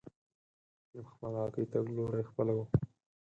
د 0.93 0.95
خپلواکۍ 1.09 1.65
تګلوري 1.73 2.23
خپله 2.29 2.53
وه. 2.57 2.65